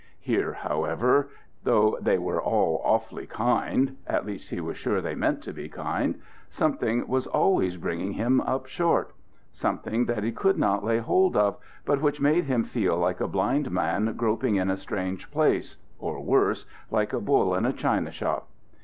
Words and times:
Here, 0.19 0.53
however, 0.53 1.29
though 1.63 1.95
they 2.01 2.17
were 2.17 2.41
all 2.41 2.81
awfully 2.83 3.27
kind, 3.27 3.97
at 4.07 4.25
least, 4.25 4.49
he 4.49 4.59
was 4.59 4.75
sure 4.75 4.99
they 4.99 5.13
meant 5.13 5.43
to 5.43 5.53
be 5.53 5.69
kind, 5.69 6.19
something 6.49 7.07
was 7.07 7.27
always 7.27 7.77
bringing 7.77 8.13
him 8.13 8.41
up 8.41 8.65
short: 8.65 9.13
something 9.53 10.05
that 10.05 10.23
he 10.23 10.31
could 10.31 10.57
not 10.57 10.83
lay 10.83 10.97
hold 10.97 11.37
of, 11.37 11.57
but 11.85 12.01
which 12.01 12.19
made 12.19 12.45
him 12.45 12.63
feel 12.63 12.97
like 12.97 13.21
a 13.21 13.27
blind 13.27 13.69
man 13.69 14.15
groping 14.17 14.55
in 14.55 14.71
a 14.71 14.75
strange 14.77 15.29
place, 15.29 15.77
or 15.99 16.19
worse, 16.19 16.65
like 16.89 17.13
a 17.13 17.21
bull 17.21 17.53
in 17.53 17.67
a 17.67 17.71
china 17.71 18.09
shop. 18.09 18.47